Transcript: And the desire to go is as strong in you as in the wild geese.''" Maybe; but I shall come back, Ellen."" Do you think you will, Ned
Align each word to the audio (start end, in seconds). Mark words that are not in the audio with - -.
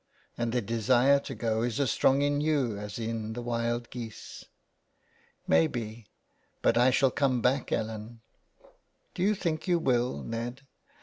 And 0.35 0.51
the 0.51 0.63
desire 0.63 1.19
to 1.19 1.35
go 1.35 1.61
is 1.61 1.79
as 1.79 1.91
strong 1.91 2.23
in 2.23 2.41
you 2.41 2.75
as 2.75 2.97
in 2.97 3.33
the 3.33 3.41
wild 3.43 3.91
geese.''" 3.91 4.45
Maybe; 5.47 6.07
but 6.63 6.75
I 6.75 6.89
shall 6.89 7.11
come 7.11 7.39
back, 7.39 7.71
Ellen."" 7.71 8.21
Do 9.13 9.21
you 9.21 9.35
think 9.35 9.67
you 9.67 9.77
will, 9.77 10.23
Ned 10.23 10.61